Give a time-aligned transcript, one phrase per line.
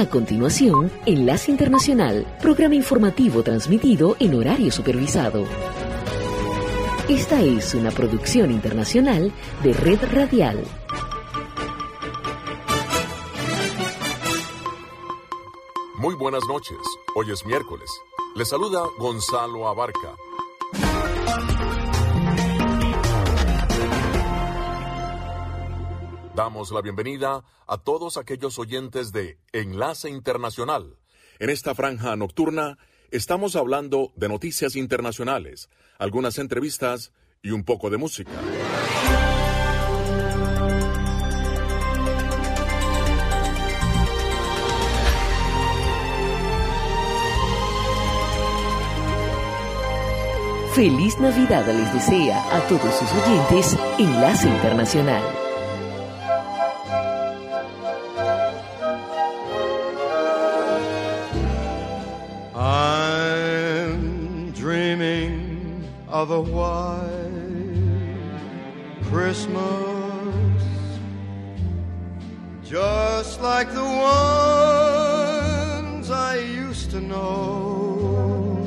[0.00, 5.44] A continuación, Enlace Internacional, programa informativo transmitido en horario supervisado.
[7.06, 9.30] Esta es una producción internacional
[9.62, 10.64] de Red Radial.
[15.96, 16.78] Muy buenas noches.
[17.14, 17.90] Hoy es miércoles.
[18.36, 20.16] Le saluda Gonzalo Abarca.
[26.40, 30.96] Damos la bienvenida a todos aquellos oyentes de Enlace Internacional.
[31.38, 32.78] En esta franja nocturna
[33.10, 35.68] estamos hablando de noticias internacionales,
[35.98, 38.30] algunas entrevistas y un poco de música.
[50.74, 55.49] Feliz Navidad les desea a todos sus oyentes Enlace Internacional.
[66.26, 67.08] White
[69.04, 70.62] Christmas,
[72.64, 73.82] just like the
[75.92, 78.58] ones I used to know,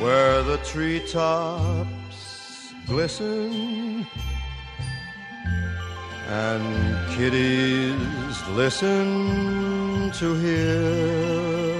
[0.00, 1.86] where the treetops
[2.86, 4.06] glisten
[6.28, 11.79] and kiddies listen to hear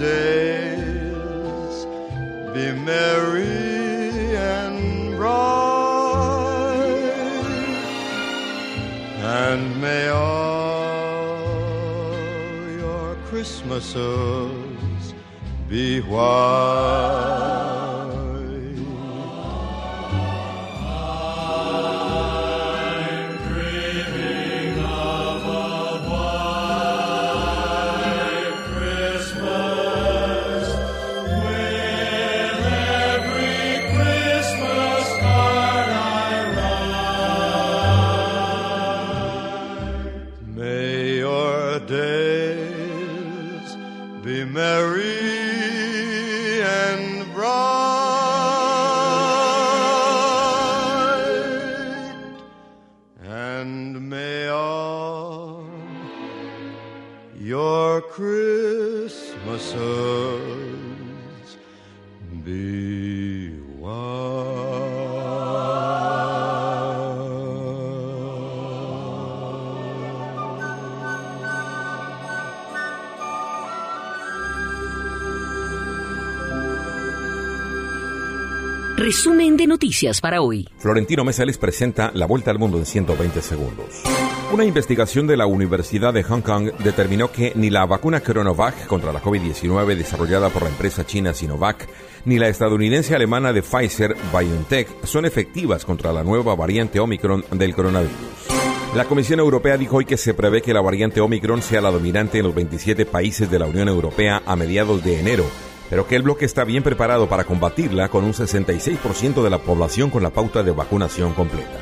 [0.00, 1.84] days
[2.54, 5.30] be merry and bright,
[9.18, 11.36] and may all
[12.80, 15.14] your Christmases
[15.68, 17.59] be white.
[79.90, 80.68] Noticias para hoy.
[80.78, 83.86] Florentino Mesa les presenta la vuelta al mundo en 120 segundos.
[84.52, 89.12] Una investigación de la Universidad de Hong Kong determinó que ni la vacuna Coronavac contra
[89.12, 91.88] la COVID-19 desarrollada por la empresa china Sinovac,
[92.24, 97.74] ni la estadounidense alemana de Pfizer BioNTech son efectivas contra la nueva variante Omicron del
[97.74, 98.14] coronavirus.
[98.94, 102.38] La Comisión Europea dijo hoy que se prevé que la variante Omicron sea la dominante
[102.38, 105.46] en los 27 países de la Unión Europea a mediados de enero,
[105.90, 110.08] pero que el bloque está bien preparado para combatirla con un 66% de la población
[110.08, 111.80] con la pauta de vacunación completa.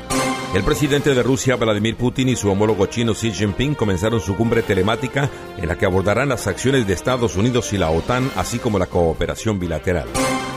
[0.55, 4.63] El presidente de Rusia, Vladimir Putin, y su homólogo chino Xi Jinping comenzaron su cumbre
[4.63, 8.79] telemática en la que abordarán las acciones de Estados Unidos y la OTAN, así como
[8.79, 10.07] la cooperación bilateral.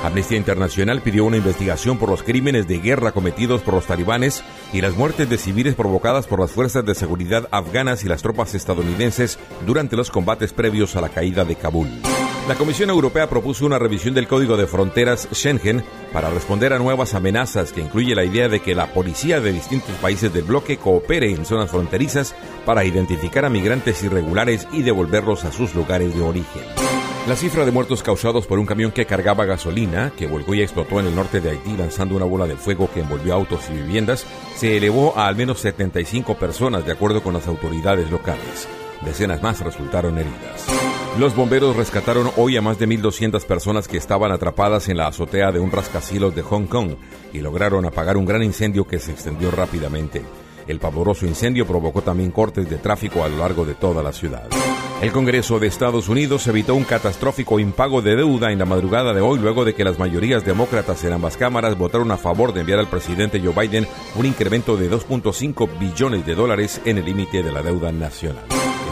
[0.03, 4.43] Amnistía Internacional pidió una investigación por los crímenes de guerra cometidos por los talibanes
[4.73, 8.55] y las muertes de civiles provocadas por las fuerzas de seguridad afganas y las tropas
[8.55, 11.89] estadounidenses durante los combates previos a la caída de Kabul.
[12.49, 17.15] La Comisión Europea propuso una revisión del Código de Fronteras Schengen para responder a nuevas
[17.15, 21.31] amenazas que incluye la idea de que la policía de distintos países del bloque coopere
[21.31, 22.35] en zonas fronterizas
[22.67, 26.63] para identificar a migrantes irregulares y devolverlos a sus lugares de origen.
[27.29, 30.99] La cifra de muertos causados por un camión que cargaba gasolina, que volcó y explotó
[30.99, 34.27] en el norte de Haití lanzando una bola de fuego que envolvió autos y viviendas,
[34.57, 38.67] se elevó a al menos 75 personas de acuerdo con las autoridades locales.
[39.05, 40.92] Decenas más resultaron heridas.
[41.19, 45.53] Los bomberos rescataron hoy a más de 1.200 personas que estaban atrapadas en la azotea
[45.53, 46.95] de un rascacielos de Hong Kong
[47.35, 50.23] y lograron apagar un gran incendio que se extendió rápidamente.
[50.67, 54.49] El pavoroso incendio provocó también cortes de tráfico a lo largo de toda la ciudad.
[55.03, 59.21] El Congreso de Estados Unidos evitó un catastrófico impago de deuda en la madrugada de
[59.21, 62.79] hoy luego de que las mayorías demócratas en ambas cámaras votaron a favor de enviar
[62.79, 67.53] al presidente Joe Biden un incremento de 2.5 billones de dólares en el límite de
[67.53, 68.45] la deuda nacional.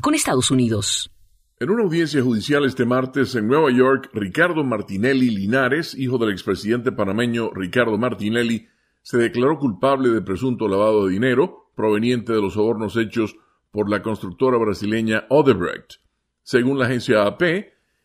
[0.00, 1.10] Con Estados Unidos.
[1.60, 6.90] En una audiencia judicial este martes en Nueva York, Ricardo Martinelli Linares, hijo del expresidente
[6.90, 8.66] panameño Ricardo Martinelli,
[9.02, 13.36] se declaró culpable de presunto lavado de dinero proveniente de los sobornos hechos
[13.70, 16.00] por la constructora brasileña Odebrecht.
[16.42, 17.42] Según la agencia AP,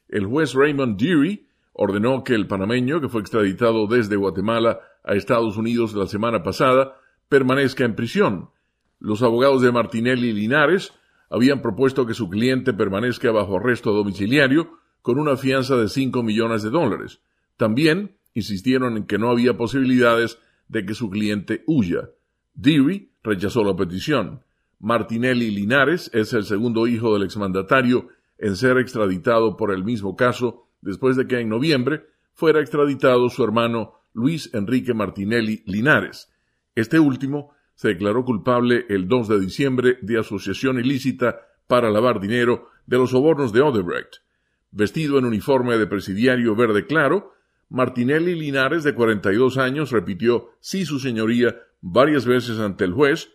[0.10, 5.58] el juez Raymond Deary ordenó que el panameño, que fue extraditado desde Guatemala a Estados
[5.58, 6.98] Unidos la semana pasada
[7.30, 8.52] permanezca en prisión.
[9.00, 10.94] Los abogados de Martinelli Linares
[11.30, 16.64] habían propuesto que su cliente permanezca bajo arresto domiciliario con una fianza de 5 millones
[16.64, 17.22] de dólares.
[17.58, 22.10] También insistieron en que no había posibilidades de que su cliente huya.
[22.54, 24.42] Deary rechazó la petición.
[24.80, 30.68] Martinelli Linares es el segundo hijo del exmandatario en ser extraditado por el mismo caso
[30.82, 36.32] después de que en noviembre fuera extraditado su hermano Luis Enrique Martinelli Linares.
[36.76, 42.70] Este último se declaró culpable el 2 de diciembre de asociación ilícita para lavar dinero
[42.88, 44.24] de los sobornos de Odebrecht.
[44.72, 47.34] Vestido en uniforme de presidiario verde claro,
[47.70, 53.30] Martinelli Linares, de 42 años, repitió sí, su señoría, varias veces ante el juez,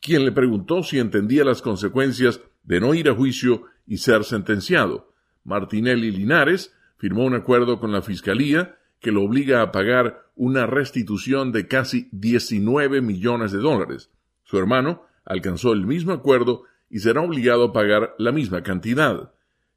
[0.00, 5.12] quien le preguntó si entendía las consecuencias de no ir a juicio y ser sentenciado.
[5.42, 11.52] Martinelli Linares firmó un acuerdo con la Fiscalía que lo obliga a pagar una restitución
[11.52, 14.10] de casi 19 millones de dólares.
[14.44, 19.32] Su hermano alcanzó el mismo acuerdo y será obligado a pagar la misma cantidad.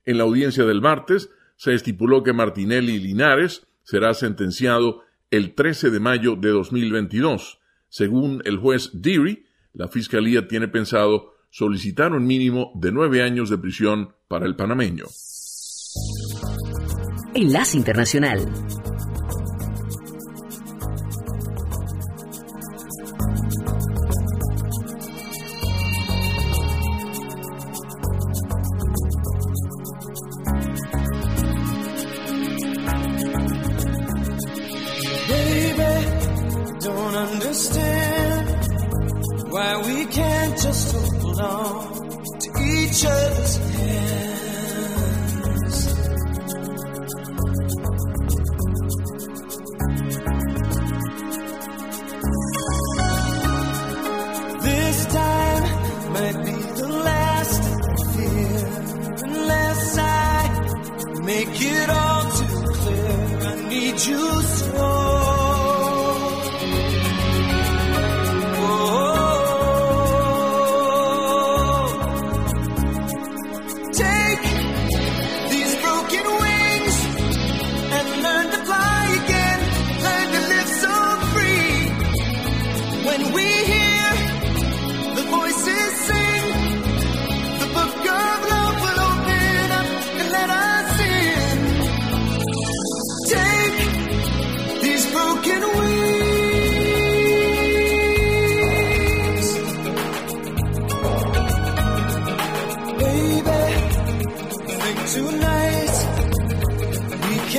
[0.06, 6.00] En la audiencia del martes se estipuló que Martinelli Linares será sentenciado el 13 de
[6.00, 7.60] mayo de 2022.
[7.90, 13.58] Según el juez Deary, la Fiscalía tiene pensado solicitar un mínimo de nueve años de
[13.58, 15.06] prisión para el panameño.
[17.34, 18.46] Enlace Internacional.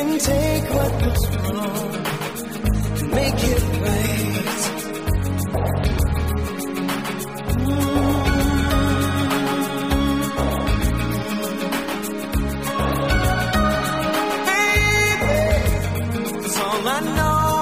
[0.03, 1.95] can take what goes wrong
[2.99, 4.63] and make it right.
[14.49, 15.39] Baby,
[16.41, 17.61] that's all I know.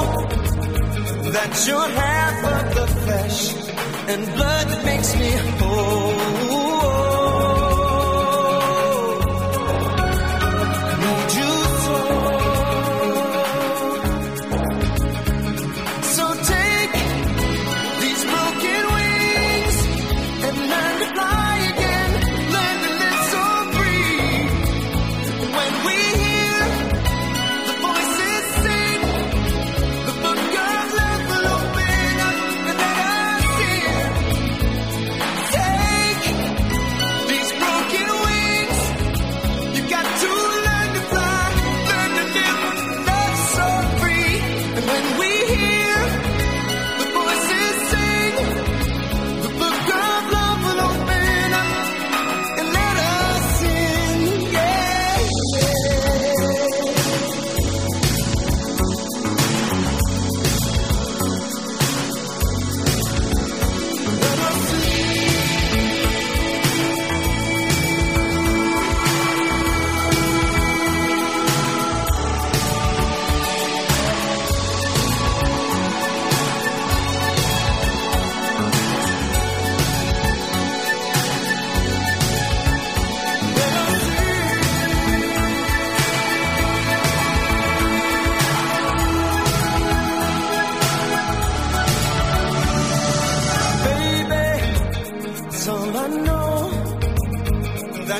[1.36, 3.40] That you're half of the flesh
[4.12, 6.19] and blood that makes me whole.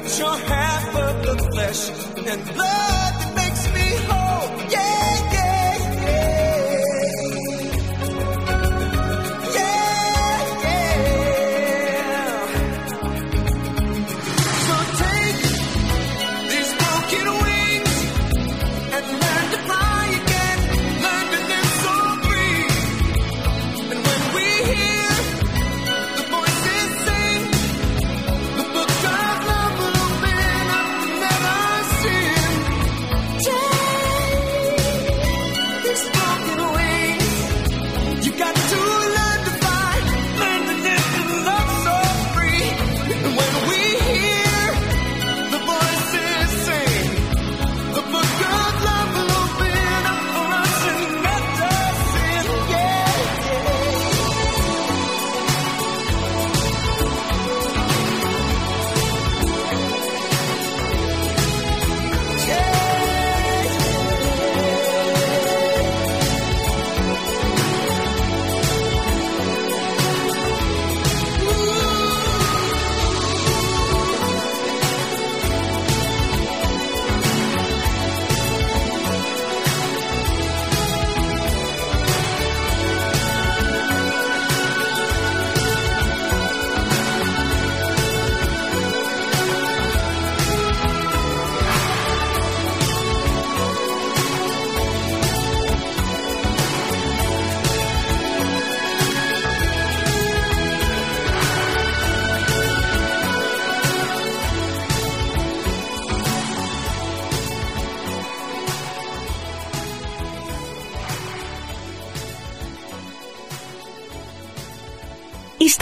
[0.01, 1.91] Your half of the flesh
[2.27, 3.20] and blood.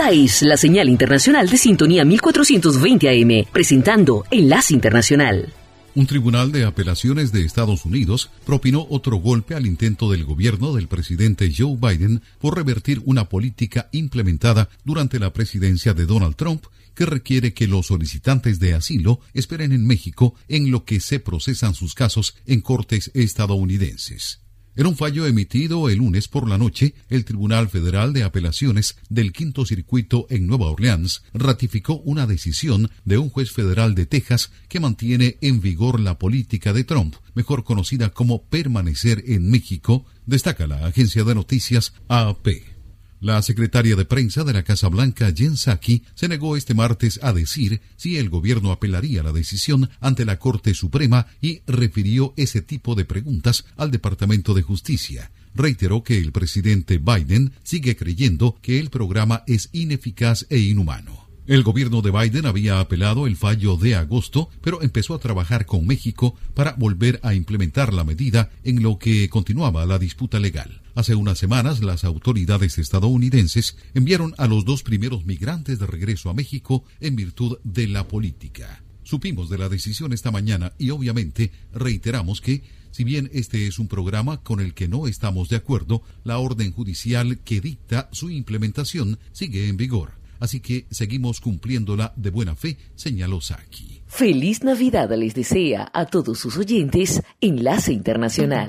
[0.09, 5.53] La señal internacional de sintonía 1420 AM, presentando Enlace Internacional.
[5.95, 10.89] Un tribunal de apelaciones de Estados Unidos propinó otro golpe al intento del gobierno del
[10.89, 17.05] presidente Joe Biden por revertir una política implementada durante la presidencia de Donald Trump que
[17.05, 21.93] requiere que los solicitantes de asilo esperen en México en lo que se procesan sus
[21.93, 24.41] casos en cortes estadounidenses.
[24.79, 29.33] En un fallo emitido el lunes por la noche, el Tribunal Federal de Apelaciones del
[29.33, 34.79] Quinto Circuito en Nueva Orleans ratificó una decisión de un juez federal de Texas que
[34.79, 40.87] mantiene en vigor la política de Trump, mejor conocida como permanecer en México, destaca la
[40.87, 42.78] agencia de noticias AP.
[43.21, 47.33] La secretaria de prensa de la Casa Blanca, Jen Psaki, se negó este martes a
[47.33, 52.95] decir si el gobierno apelaría la decisión ante la Corte Suprema y refirió ese tipo
[52.95, 55.33] de preguntas al Departamento de Justicia.
[55.55, 61.28] Reiteró que el presidente Biden sigue creyendo que el programa es ineficaz e inhumano.
[61.49, 65.87] El gobierno de Biden había apelado el fallo de agosto, pero empezó a trabajar con
[65.87, 70.83] México para volver a implementar la medida en lo que continuaba la disputa legal.
[70.95, 76.35] Hace unas semanas, las autoridades estadounidenses enviaron a los dos primeros migrantes de regreso a
[76.35, 78.83] México en virtud de la política.
[79.03, 83.89] Supimos de la decisión esta mañana y obviamente reiteramos que, si bien este es un
[83.89, 89.19] programa con el que no estamos de acuerdo, la orden judicial que dicta su implementación
[89.33, 94.03] sigue en vigor así que seguimos cumpliéndola de buena fe, señaló Saki.
[94.07, 98.69] Feliz Navidad les desea a todos sus oyentes Enlace Internacional.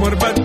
[0.00, 0.39] amor, but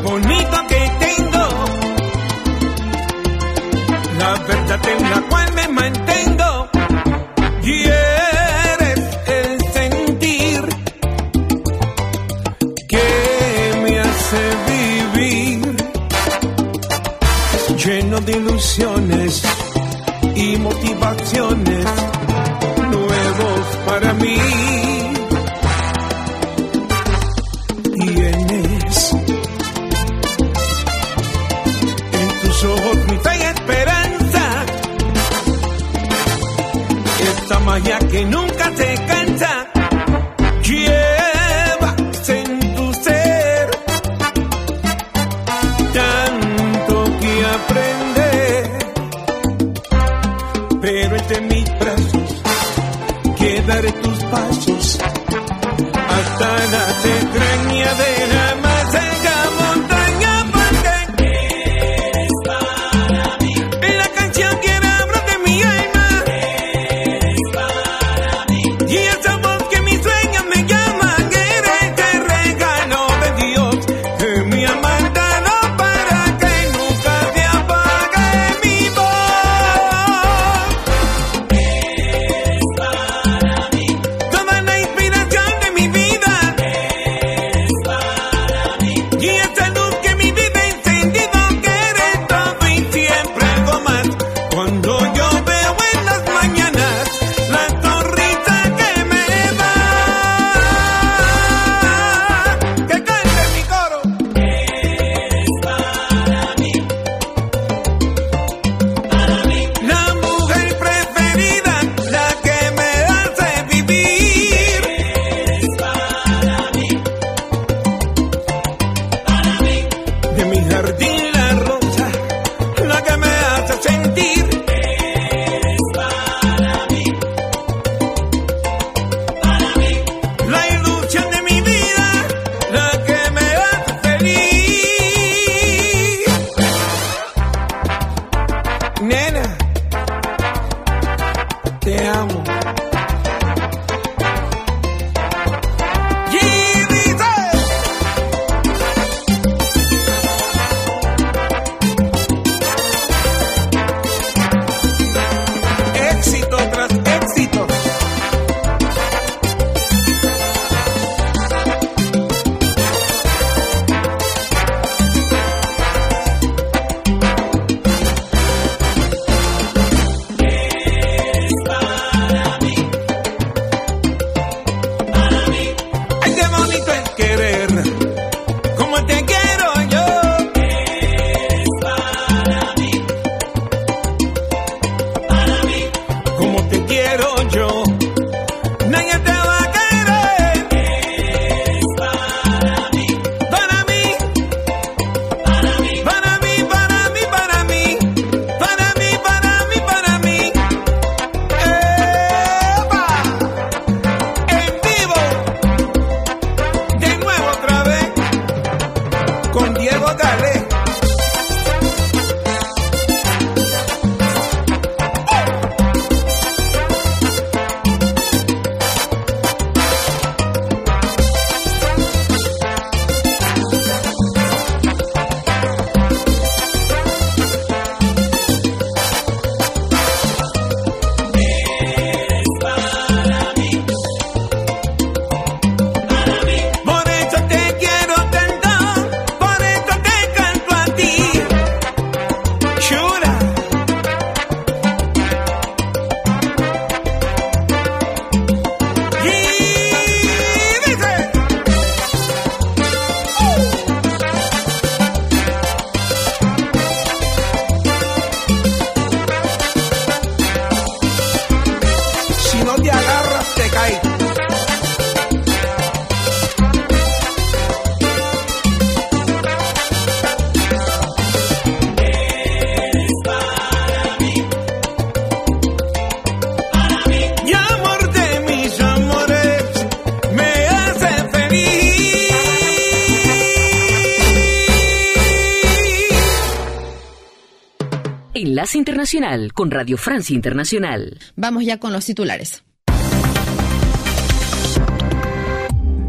[288.75, 291.17] Enlace Internacional con Radio Francia Internacional.
[291.35, 292.63] Vamos ya con los titulares.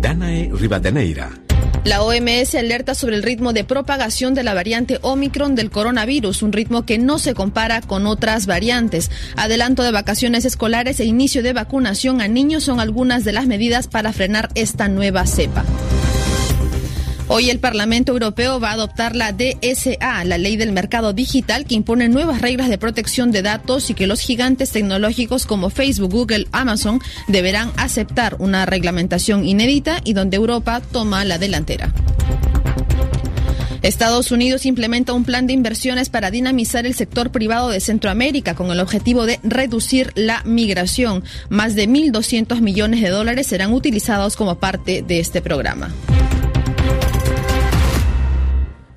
[0.00, 1.30] Danae Rivadeneira.
[1.84, 6.52] La OMS alerta sobre el ritmo de propagación de la variante Omicron del coronavirus, un
[6.52, 9.12] ritmo que no se compara con otras variantes.
[9.36, 13.86] Adelanto de vacaciones escolares e inicio de vacunación a niños son algunas de las medidas
[13.86, 15.64] para frenar esta nueva cepa.
[17.28, 21.74] Hoy el Parlamento Europeo va a adoptar la DSA, la ley del mercado digital, que
[21.74, 26.46] impone nuevas reglas de protección de datos y que los gigantes tecnológicos como Facebook, Google,
[26.52, 31.92] Amazon deberán aceptar una reglamentación inédita y donde Europa toma la delantera.
[33.82, 38.70] Estados Unidos implementa un plan de inversiones para dinamizar el sector privado de Centroamérica con
[38.70, 41.24] el objetivo de reducir la migración.
[41.48, 45.92] Más de 1.200 millones de dólares serán utilizados como parte de este programa.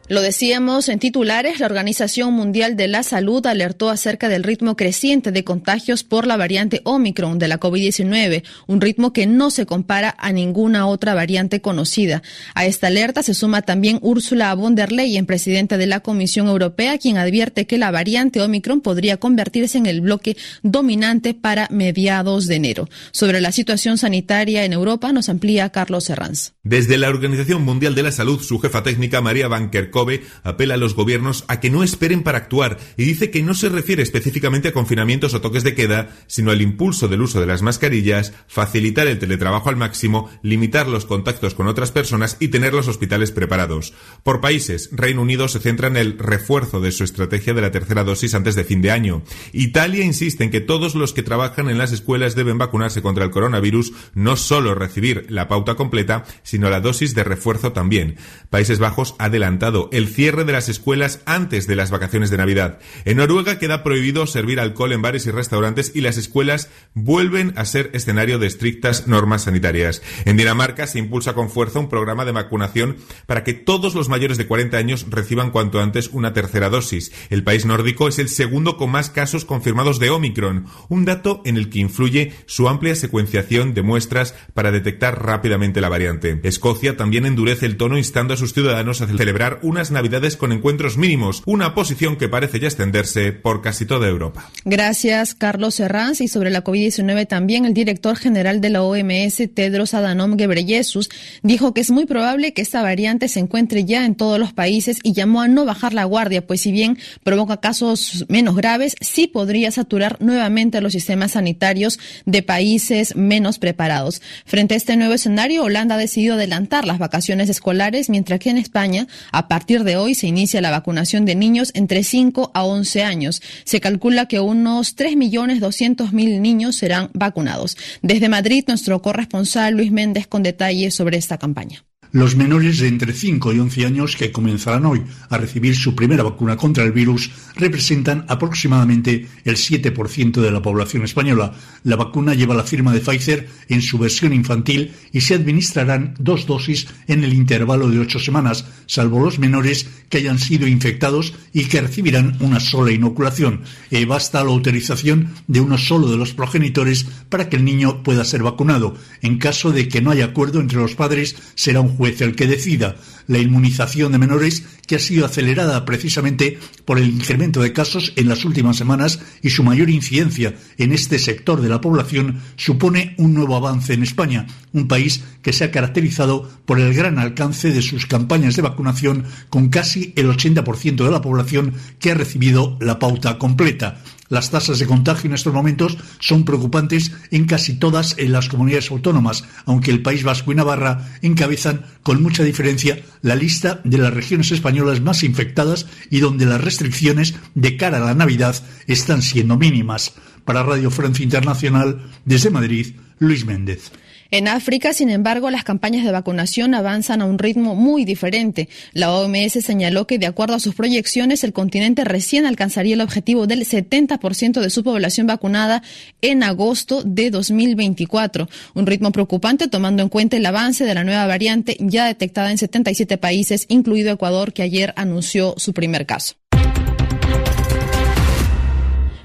[0.10, 5.32] Lo decíamos en titulares, la Organización Mundial de la Salud alertó acerca del ritmo creciente
[5.32, 10.16] de contagios por la variante Omicron de la COVID-19, un ritmo que no se compara
[10.18, 12.24] a ninguna otra variante conocida.
[12.56, 16.98] A esta alerta se suma también Ursula von der Leyen, presidenta de la Comisión Europea,
[16.98, 22.56] quien advierte que la variante Omicron podría convertirse en el bloque dominante para mediados de
[22.56, 22.90] enero.
[23.12, 26.54] Sobre la situación sanitaria en Europa nos amplía Carlos Herranz.
[26.64, 29.70] Desde la Organización Mundial de la Salud, su jefa técnica María Van
[30.00, 33.54] Kerkhove apela a los gobiernos a que no esperen para actuar y dice que no
[33.54, 37.48] se refiere específicamente a confinamientos o toques de queda, sino al impulso del uso de
[37.48, 42.74] las mascarillas, facilitar el teletrabajo al máximo, limitar los contactos con otras personas y tener
[42.74, 43.94] los hospitales preparados.
[44.24, 48.04] Por países, Reino Unido se centra en el refuerzo de su estrategia de la tercera
[48.04, 49.24] dosis antes de fin de año.
[49.54, 53.32] Italia insiste en que todos los que trabajan en las escuelas deben vacunarse contra el
[53.32, 58.18] coronavirus, no solo recibir la pauta completa, sino la dosis de refuerzo también.
[58.50, 62.80] Países Bajos ha adelantado el cierre de las escuelas antes de las vacaciones de Navidad.
[63.06, 67.66] En Noruega queda prohibido servir alcohol en bares y restaurantes y las escuelas vuelven a
[67.66, 70.02] ser escenario de estrictas normas sanitarias.
[70.26, 74.38] En Dinamarca se impulsa con fuerza un programa de vacunación para que todos los mayores
[74.38, 77.12] de 40 años reciban cuanto antes una tercera dosis.
[77.30, 81.58] El país nórdico es el segundo con más casos confirmados de Omicron, un dato en
[81.58, 86.40] el que influye su amplia secuenciación de muestras para detectar rápidamente la variante.
[86.44, 90.98] Escocia también endurece el tono instando a sus ciudadanos a celebrar unas navidades con encuentros
[90.98, 94.52] mínimos, una posición que parece ya extenderse por casi toda Europa.
[94.66, 96.20] Gracias, Carlos Herranz.
[96.20, 101.10] Y sobre la COVID-19 también el director general de la OMS, Tedros Adhanom Ghebreyesus,
[101.44, 105.00] dijo que es muy probable que esta variante se encuentre ya en todos los países
[105.02, 109.28] y llamó a no bajar la guardia, pues si bien provoca casos menos graves, sí
[109.28, 114.22] podría saturar nuevamente los sistemas sanitarios de países menos preparados.
[114.46, 118.58] Frente a este nuevo escenario, Holanda ha decidido adelantar las vacaciones escolares, mientras que en
[118.58, 123.04] España, a partir de hoy se inicia la vacunación de niños entre 5 a 11
[123.04, 123.42] años.
[123.66, 127.78] Se calcula que unos 3.200.000 niños serán vacunados.
[128.02, 131.84] Desde Madrid, nuestro corresponsal Luis Méndez con detalles sobre esta campaña.
[132.12, 136.24] Los menores de entre 5 y 11 años que comenzarán hoy a recibir su primera
[136.24, 141.54] vacuna contra el virus representan aproximadamente el 7% de la población española.
[141.84, 146.48] La vacuna lleva la firma de Pfizer en su versión infantil y se administrarán dos
[146.48, 151.66] dosis en el intervalo de ocho semanas, salvo los menores que hayan sido infectados y
[151.66, 153.62] que recibirán una sola inoculación.
[153.92, 158.26] Eh, basta la autorización de uno solo de los progenitores para que el niño pueda
[158.26, 158.96] ser vacunado.
[159.22, 162.48] En caso de que no haya acuerdo entre los padres, será un juez el que
[162.48, 162.96] decida.
[163.28, 168.30] La inmunización de menores, que ha sido acelerada precisamente por el incremento de casos en
[168.30, 173.34] las últimas semanas y su mayor incidencia en este sector de la población, supone un
[173.34, 177.82] nuevo avance en España, un país que se ha caracterizado por el gran alcance de
[177.82, 182.98] sus campañas de vacunación, con casi el 80% de la población que ha recibido la
[182.98, 184.02] pauta completa.
[184.30, 189.44] Las tasas de contagio en estos momentos son preocupantes en casi todas las comunidades autónomas,
[189.66, 194.52] aunque el País Vasco y Navarra encabezan con mucha diferencia la lista de las regiones
[194.52, 200.14] españolas más infectadas y donde las restricciones de cara a la Navidad están siendo mínimas.
[200.46, 203.92] Para Radio Francia Internacional, desde Madrid, Luis Méndez.
[204.32, 208.70] En África, sin embargo, las campañas de vacunación avanzan a un ritmo muy diferente.
[208.94, 213.48] La OMS señaló que, de acuerdo a sus proyecciones, el continente recién alcanzaría el objetivo
[213.48, 215.82] del 70% de su población vacunada
[216.22, 218.48] en agosto de 2024.
[218.76, 222.60] Un ritmo preocupante tomando en cuenta el avance de la nueva variante ya detectada en
[222.60, 226.36] 77 países, incluido Ecuador, que ayer anunció su primer caso.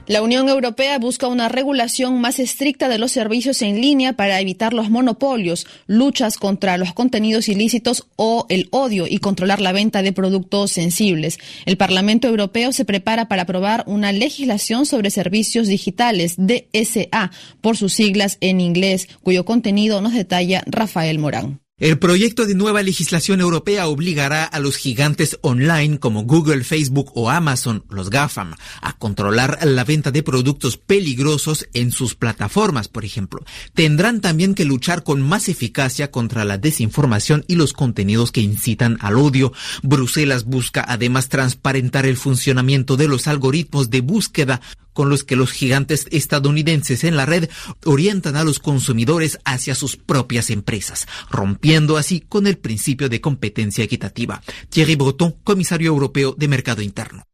[0.06, 4.74] La Unión Europea busca una regulación más estricta de los servicios en línea para evitar
[4.74, 10.12] los monopolios, luchas contra los contenidos ilícitos o el odio y controlar la venta de
[10.12, 11.38] productos sensibles.
[11.64, 17.30] El Parlamento Europeo se prepara para aprobar una legislación sobre servicios digitales, DSA,
[17.62, 21.63] por sus siglas en inglés, cuyo contenido nos detalla Rafael Morán.
[21.76, 27.30] El proyecto de nueva legislación europea obligará a los gigantes online como Google, Facebook o
[27.30, 33.44] Amazon, los GAFAM, a controlar la venta de productos peligrosos en sus plataformas, por ejemplo.
[33.74, 38.96] Tendrán también que luchar con más eficacia contra la desinformación y los contenidos que incitan
[39.00, 39.52] al odio.
[39.82, 44.60] Bruselas busca además transparentar el funcionamiento de los algoritmos de búsqueda
[44.94, 47.50] con los que los gigantes estadounidenses en la red
[47.84, 53.84] orientan a los consumidores hacia sus propias empresas, rompiendo así con el principio de competencia
[53.84, 54.42] equitativa.
[54.70, 57.24] Thierry Breton, comisario europeo de Mercado Interno.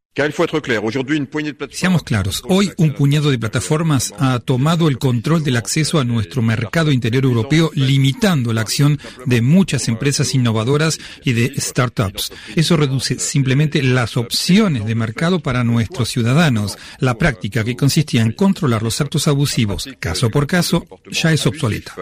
[1.71, 6.41] Seamos claros, hoy un puñado de plataformas ha tomado el control del acceso a nuestro
[6.41, 12.33] mercado interior europeo, limitando la acción de muchas empresas innovadoras y de startups.
[12.57, 16.77] Eso reduce simplemente las opciones de mercado para nuestros ciudadanos.
[16.99, 21.95] La práctica que consistía en controlar los actos abusivos caso por caso ya es obsoleta.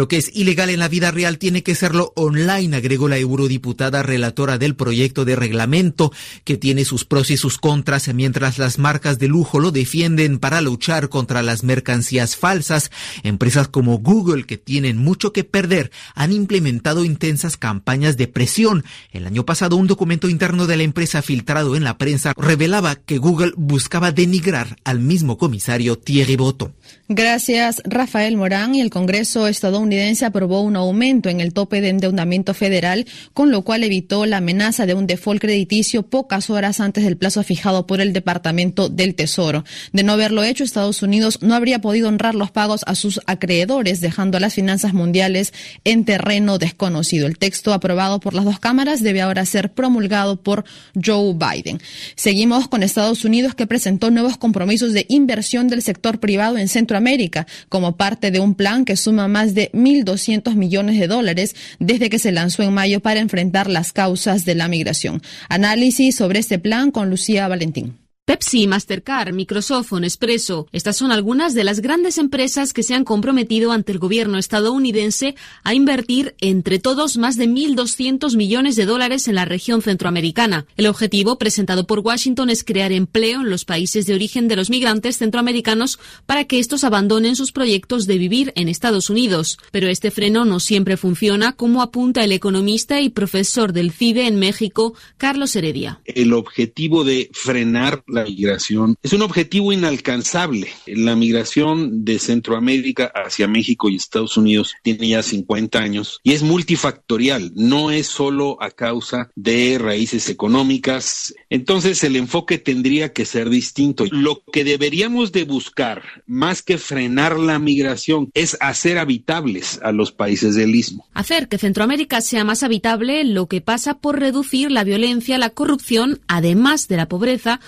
[0.00, 4.02] Lo que es ilegal en la vida real tiene que serlo online, agregó la eurodiputada
[4.02, 6.10] relatora del proyecto de reglamento,
[6.44, 10.62] que tiene sus pros y sus contras, mientras las marcas de lujo lo defienden para
[10.62, 12.90] luchar contra las mercancías falsas.
[13.24, 18.84] Empresas como Google, que tienen mucho que perder, han implementado intensas campañas de presión.
[19.12, 23.18] El año pasado, un documento interno de la empresa filtrado en la prensa revelaba que
[23.18, 26.72] Google buscaba denigrar al mismo comisario Thierry Boto.
[27.08, 28.74] Gracias, Rafael Morán.
[28.74, 29.89] Y el Congreso estadounidense
[30.24, 34.86] aprobó un aumento en el tope de endeudamiento federal, con lo cual evitó la amenaza
[34.86, 39.64] de un default crediticio pocas horas antes del plazo fijado por el Departamento del Tesoro.
[39.92, 44.00] De no haberlo hecho, Estados Unidos no habría podido honrar los pagos a sus acreedores,
[44.00, 45.52] dejando a las finanzas mundiales
[45.84, 47.26] en terreno desconocido.
[47.26, 51.80] El texto aprobado por las dos cámaras debe ahora ser promulgado por Joe Biden.
[52.14, 57.00] Seguimos con Estados Unidos, que presentó nuevos compromisos de inversión del sector privado en Centroamérica
[57.00, 62.10] América como parte de un plan que suma más de 1.200 millones de dólares desde
[62.10, 65.22] que se lanzó en mayo para enfrentar las causas de la migración.
[65.48, 67.99] Análisis sobre este plan con Lucía Valentín.
[68.30, 70.68] Pepsi, Mastercard, Microsoft, Nespresso.
[70.70, 75.34] Estas son algunas de las grandes empresas que se han comprometido ante el gobierno estadounidense
[75.64, 80.64] a invertir entre todos más de 1.200 millones de dólares en la región centroamericana.
[80.76, 84.70] El objetivo presentado por Washington es crear empleo en los países de origen de los
[84.70, 89.58] migrantes centroamericanos para que estos abandonen sus proyectos de vivir en Estados Unidos.
[89.72, 94.38] Pero este freno no siempre funciona, como apunta el economista y profesor del CIDE en
[94.38, 96.00] México, Carlos Heredia.
[96.04, 100.68] El objetivo de frenar migración es un objetivo inalcanzable.
[100.86, 106.42] La migración de Centroamérica hacia México y Estados Unidos tiene ya 50 años y es
[106.42, 111.34] multifactorial, no es solo a causa de raíces económicas.
[111.48, 114.04] Entonces el enfoque tendría que ser distinto.
[114.10, 120.12] Lo que deberíamos de buscar, más que frenar la migración, es hacer habitables a los
[120.12, 121.06] países del istmo.
[121.14, 126.20] Hacer que Centroamérica sea más habitable, lo que pasa por reducir la violencia, la corrupción,
[126.26, 127.60] además de la pobreza,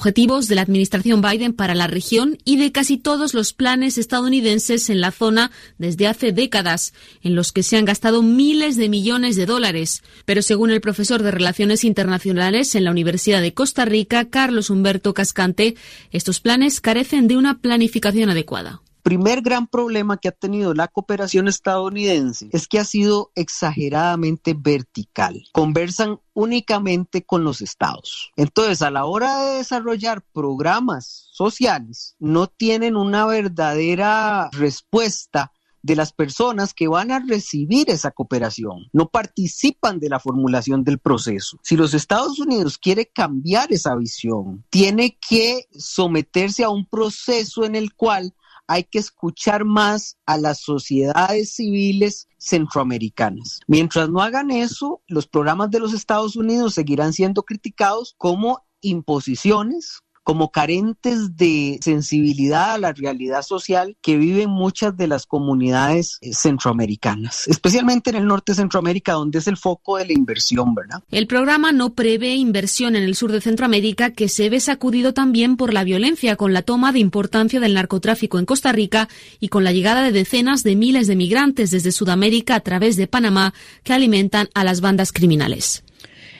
[0.00, 4.88] objetivos de la administración Biden para la región y de casi todos los planes estadounidenses
[4.88, 9.36] en la zona desde hace décadas, en los que se han gastado miles de millones
[9.36, 10.02] de dólares.
[10.24, 15.12] Pero según el profesor de Relaciones Internacionales en la Universidad de Costa Rica, Carlos Humberto
[15.12, 15.76] Cascante,
[16.12, 21.48] estos planes carecen de una planificación adecuada primer gran problema que ha tenido la cooperación
[21.48, 25.42] estadounidense es que ha sido exageradamente vertical.
[25.52, 28.30] Conversan únicamente con los estados.
[28.36, 36.12] Entonces, a la hora de desarrollar programas sociales, no tienen una verdadera respuesta de las
[36.12, 38.88] personas que van a recibir esa cooperación.
[38.92, 41.58] No participan de la formulación del proceso.
[41.62, 47.76] Si los Estados Unidos quiere cambiar esa visión, tiene que someterse a un proceso en
[47.76, 48.34] el cual
[48.70, 53.58] hay que escuchar más a las sociedades civiles centroamericanas.
[53.66, 60.02] Mientras no hagan eso, los programas de los Estados Unidos seguirán siendo criticados como imposiciones,
[60.22, 66.34] como carentes de sensibilidad a la realidad social que viven muchas de las comunidades eh,
[66.34, 71.02] centroamericanas, especialmente en el norte de Centroamérica, donde es el foco de la inversión, ¿verdad?
[71.10, 75.56] El programa no prevé inversión en el sur de Centroamérica, que se ve sacudido también
[75.56, 79.08] por la violencia, con la toma de importancia del narcotráfico en Costa Rica
[79.40, 83.06] y con la llegada de decenas de miles de migrantes desde Sudamérica a través de
[83.06, 85.82] Panamá que alimentan a las bandas criminales.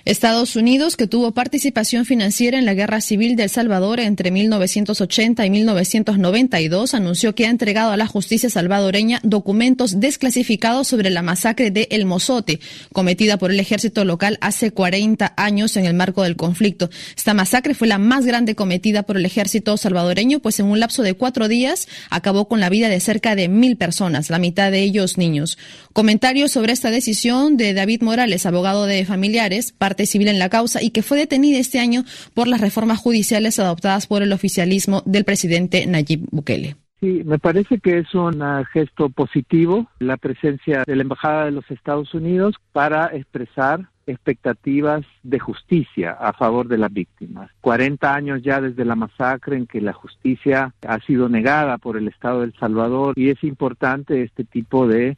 [0.05, 5.45] Estados Unidos, que tuvo participación financiera en la Guerra Civil de El Salvador entre 1980
[5.45, 11.71] y 1992, anunció que ha entregado a la justicia salvadoreña documentos desclasificados sobre la masacre
[11.71, 12.61] de El Mozote,
[12.93, 16.91] cometida por el ejército local hace 40 años en el marco del conflicto.
[17.17, 21.03] Esta masacre fue la más grande cometida por el ejército salvadoreño, pues en un lapso
[21.03, 24.81] de cuatro días acabó con la vida de cerca de mil personas, la mitad de
[24.81, 25.59] ellos niños.
[25.93, 30.81] Comentarios sobre esta decisión de David Morales, abogado de familiares, parte civil en la causa
[30.81, 35.25] y que fue detenida este año por las reformas judiciales adoptadas por el oficialismo del
[35.25, 36.77] presidente Nayib Bukele.
[37.01, 38.41] Sí, me parece que es un
[38.73, 45.39] gesto positivo la presencia de la Embajada de los Estados Unidos para expresar expectativas de
[45.39, 47.51] justicia a favor de las víctimas.
[47.63, 52.07] 40 años ya desde la masacre en que la justicia ha sido negada por el
[52.07, 55.17] Estado de El Salvador y es importante este tipo de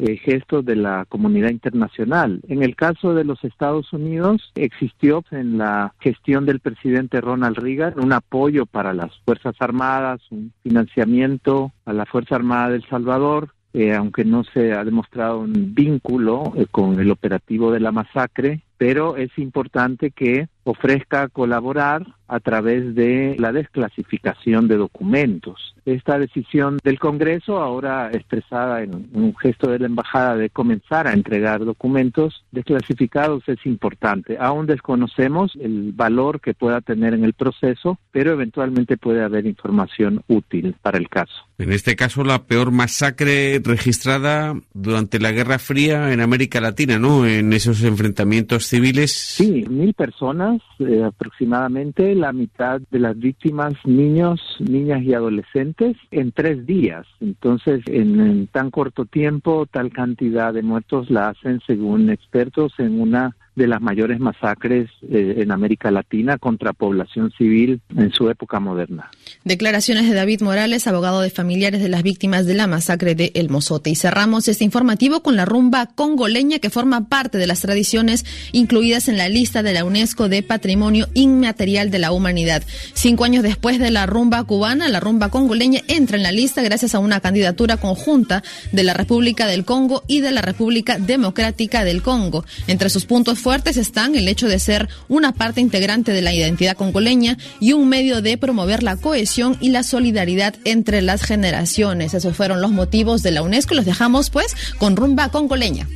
[0.00, 2.40] eh, gestos de la comunidad internacional.
[2.48, 7.94] En el caso de los Estados Unidos, existió en la gestión del presidente Ronald Reagan
[7.98, 13.94] un apoyo para las Fuerzas Armadas, un financiamiento a la Fuerza Armada del Salvador, eh,
[13.94, 19.16] aunque no se ha demostrado un vínculo eh, con el operativo de la masacre, pero
[19.16, 25.74] es importante que ofrezca colaborar a través de la desclasificación de documentos.
[25.84, 31.12] Esta decisión del Congreso, ahora expresada en un gesto de la Embajada de comenzar a
[31.12, 34.36] entregar documentos desclasificados, es importante.
[34.38, 40.22] Aún desconocemos el valor que pueda tener en el proceso, pero eventualmente puede haber información
[40.28, 41.34] útil para el caso.
[41.58, 47.26] En este caso, la peor masacre registrada durante la Guerra Fría en América Latina, ¿no?
[47.26, 49.12] En esos enfrentamientos civiles.
[49.12, 56.32] Sí, mil personas eh, aproximadamente, la mitad de las víctimas niños, niñas y adolescentes en
[56.32, 57.06] tres días.
[57.20, 63.36] Entonces, en tan corto tiempo, tal cantidad de muertos la hacen, según expertos, en una
[63.56, 69.10] de las mayores masacres eh, en América Latina contra población civil en su época moderna.
[69.44, 73.50] Declaraciones de David Morales, abogado de familiares de las víctimas de la masacre de El
[73.50, 73.90] Mozote.
[73.90, 79.08] Y cerramos este informativo con la rumba congoleña que forma parte de las tradiciones incluidas
[79.08, 82.62] en la lista de la UNESCO de Patrimonio Inmaterial de la Humanidad.
[82.94, 86.94] Cinco años después de la rumba cubana, la rumba congoleña entra en la lista gracias
[86.94, 88.42] a una candidatura conjunta
[88.72, 92.44] de la República del Congo y de la República Democrática del Congo.
[92.66, 96.76] Entre sus puntos fuertes están el hecho de ser una parte integrante de la identidad
[96.76, 102.14] congoleña y un medio de promover la cohesión y la solidaridad entre las generaciones.
[102.14, 103.74] Esos fueron los motivos de la UNESCO.
[103.74, 105.88] Los dejamos pues con rumba congoleña.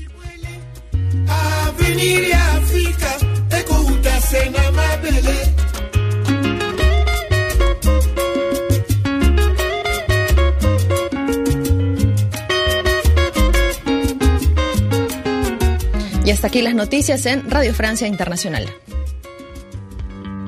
[16.24, 18.66] Y hasta aquí las noticias en Radio Francia Internacional.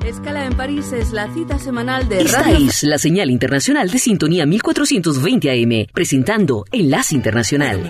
[0.07, 3.99] Escala en París es la cita semanal de Esta Radio es la señal internacional de
[3.99, 7.81] sintonía 1420 AM, presentando Enlace Internacional.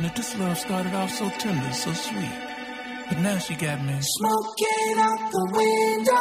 [4.03, 6.17] Smoking out the window.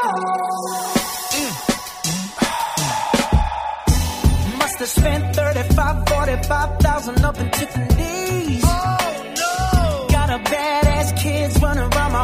[4.60, 4.80] Must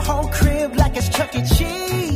[0.02, 1.44] whole crib like it's Chuck E.
[1.46, 2.11] Cheese.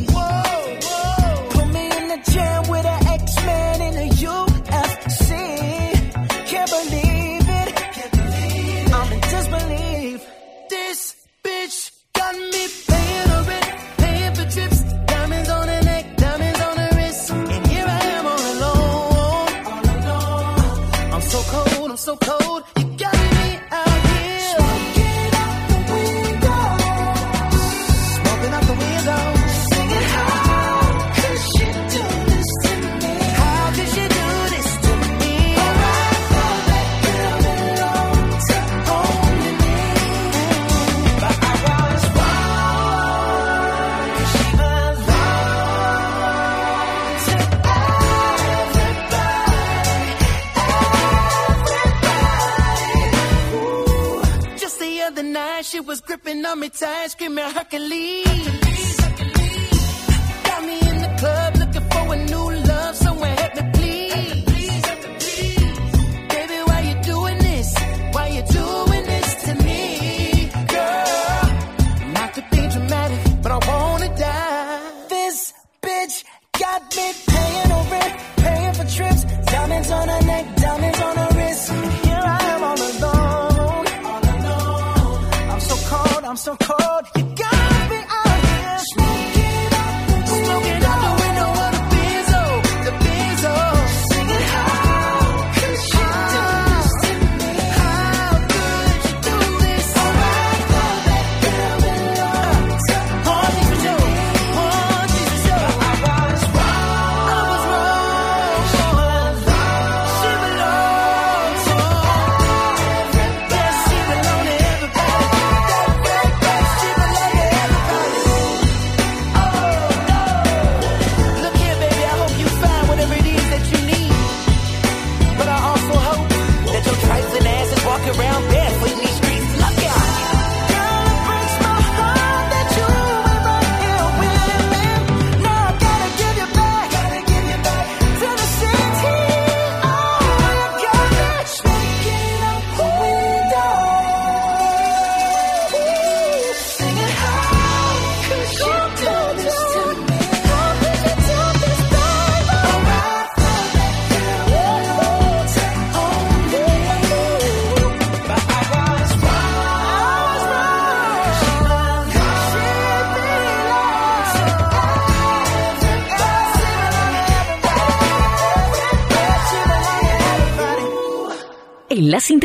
[56.75, 57.39] pizza, ice cream,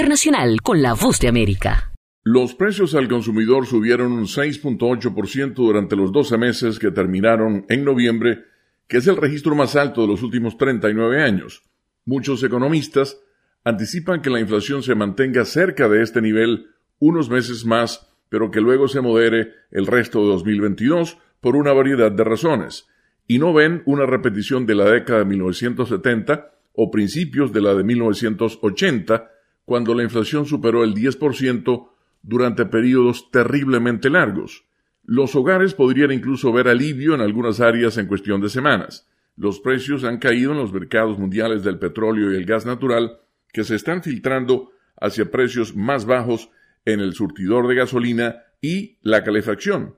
[0.01, 1.93] Internacional con la Voz de América.
[2.23, 8.45] Los precios al consumidor subieron un 6.8% durante los 12 meses que terminaron en noviembre,
[8.89, 11.65] que es el registro más alto de los últimos 39 años.
[12.07, 13.21] Muchos economistas
[13.63, 18.63] anticipan que la inflación se mantenga cerca de este nivel unos meses más, pero que
[18.63, 22.87] luego se modere el resto de 2022 por una variedad de razones,
[23.27, 27.85] y no ven una repetición de la década de 1970 o principios de la de
[27.85, 29.31] 1980,
[29.71, 31.91] cuando la inflación superó el 10%
[32.23, 34.65] durante periodos terriblemente largos.
[35.05, 39.09] Los hogares podrían incluso ver alivio en algunas áreas en cuestión de semanas.
[39.37, 43.21] Los precios han caído en los mercados mundiales del petróleo y el gas natural,
[43.53, 46.51] que se están filtrando hacia precios más bajos
[46.85, 49.95] en el surtidor de gasolina y la calefacción.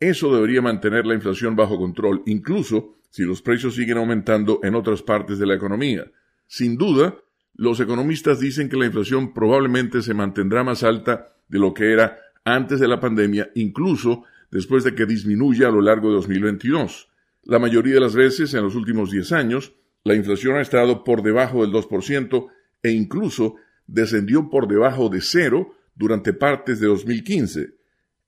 [0.00, 5.00] Eso debería mantener la inflación bajo control, incluso si los precios siguen aumentando en otras
[5.00, 6.12] partes de la economía.
[6.46, 7.16] Sin duda,
[7.54, 12.18] los economistas dicen que la inflación probablemente se mantendrá más alta de lo que era
[12.44, 17.08] antes de la pandemia, incluso después de que disminuya a lo largo de 2022.
[17.44, 21.22] La mayoría de las veces en los últimos 10 años, la inflación ha estado por
[21.22, 22.48] debajo del 2%
[22.82, 27.74] e incluso descendió por debajo de cero durante partes de 2015.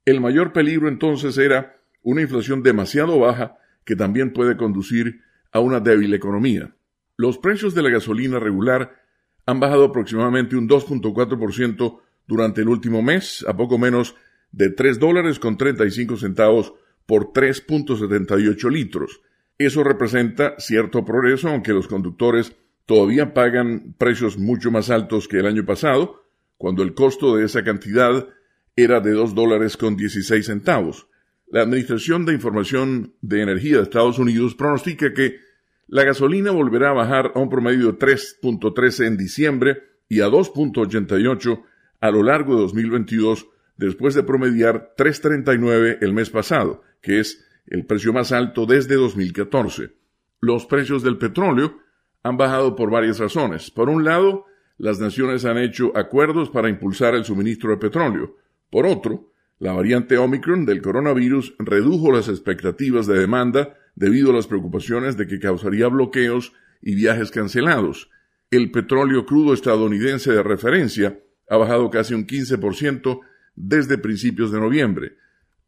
[0.04, 5.20] El mayor peligro entonces era una inflación demasiado baja que también puede conducir
[5.52, 6.74] a una débil economía.
[7.16, 9.05] Los precios de la gasolina regular
[9.46, 14.16] han bajado aproximadamente un 2.4% durante el último mes, a poco menos
[14.50, 16.74] de 3 dólares con 35 centavos
[17.06, 19.20] por 3.78 litros.
[19.58, 25.46] Eso representa cierto progreso, aunque los conductores todavía pagan precios mucho más altos que el
[25.46, 26.24] año pasado,
[26.58, 28.28] cuando el costo de esa cantidad
[28.74, 31.08] era de 2 dólares con 16 centavos.
[31.48, 35.45] La Administración de Información de Energía de Estados Unidos pronostica que
[35.88, 41.62] la gasolina volverá a bajar a un promedio de 3.13 en diciembre y a 2.88
[42.00, 47.86] a lo largo de 2022 después de promediar 3.39 el mes pasado, que es el
[47.86, 49.92] precio más alto desde 2014.
[50.40, 51.78] Los precios del petróleo
[52.22, 53.70] han bajado por varias razones.
[53.70, 54.46] Por un lado,
[54.78, 58.36] las naciones han hecho acuerdos para impulsar el suministro de petróleo.
[58.70, 64.46] Por otro, la variante Omicron del coronavirus redujo las expectativas de demanda debido a las
[64.46, 68.10] preocupaciones de que causaría bloqueos y viajes cancelados.
[68.50, 71.18] El petróleo crudo estadounidense de referencia
[71.48, 73.20] ha bajado casi un 15%
[73.56, 75.16] desde principios de noviembre.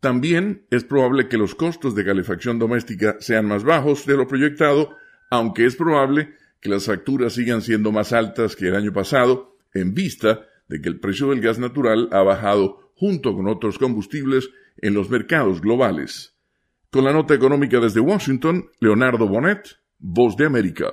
[0.01, 4.97] También es probable que los costos de calefacción doméstica sean más bajos de lo proyectado,
[5.31, 9.95] aunque es probable que las facturas sigan siendo más altas que el año pasado, en
[9.95, 14.95] vista de que el precio del gas natural ha bajado junto con otros combustibles en
[14.95, 16.38] los mercados globales.
[16.91, 19.61] Con la nota económica desde Washington, Leonardo Bonet,
[19.99, 20.87] Voz de América.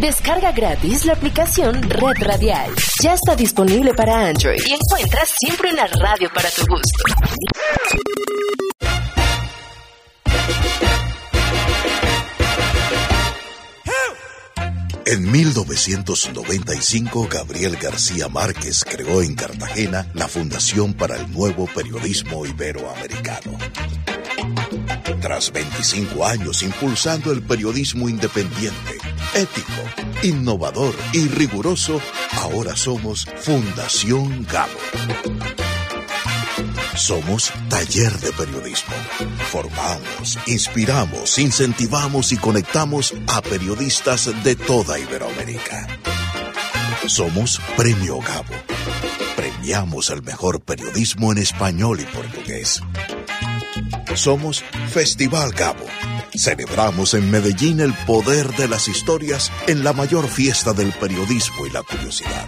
[0.00, 2.70] Descarga gratis la aplicación Red Radial.
[3.02, 7.04] Ya está disponible para Android y encuentras siempre una radio para tu gusto.
[15.04, 23.58] En 1995, Gabriel García Márquez creó en Cartagena la Fundación para el Nuevo Periodismo Iberoamericano.
[25.20, 28.98] Tras 25 años impulsando el periodismo independiente,
[29.34, 29.72] ético,
[30.22, 32.00] innovador y riguroso,
[32.32, 34.70] ahora somos Fundación Gabo.
[36.96, 38.94] Somos taller de periodismo.
[39.50, 45.88] Formamos, inspiramos, incentivamos y conectamos a periodistas de toda Iberoamérica.
[47.06, 48.54] Somos Premio Gabo.
[49.36, 52.80] Premiamos el mejor periodismo en español y portugués.
[54.14, 55.84] Somos Festival Gabo.
[56.36, 61.70] Celebramos en Medellín el poder de las historias en la mayor fiesta del periodismo y
[61.70, 62.46] la curiosidad.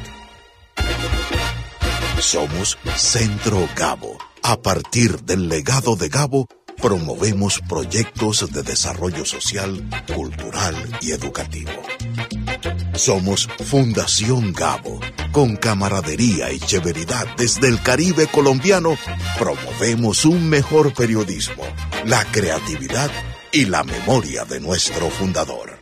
[2.20, 4.18] Somos Centro Gabo.
[4.43, 6.47] A partir del legado de Gabo,
[6.81, 11.72] promovemos proyectos de desarrollo social, cultural y educativo.
[12.97, 15.01] Somos Fundación Gabo.
[15.32, 18.97] Con camaradería y severidad desde el Caribe colombiano,
[19.38, 21.64] promovemos un mejor periodismo,
[22.07, 23.11] la creatividad
[23.53, 25.76] y la memoria de nuestro fundador.